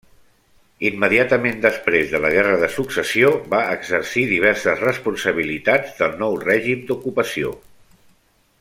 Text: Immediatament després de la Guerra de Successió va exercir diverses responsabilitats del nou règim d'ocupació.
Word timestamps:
Immediatament 0.87 1.59
després 1.65 2.13
de 2.13 2.21
la 2.23 2.31
Guerra 2.35 2.55
de 2.63 2.69
Successió 2.77 3.29
va 3.53 3.59
exercir 3.75 4.23
diverses 4.33 4.81
responsabilitats 4.87 5.93
del 6.01 6.17
nou 6.25 6.39
règim 6.49 6.83
d'ocupació. 6.89 7.53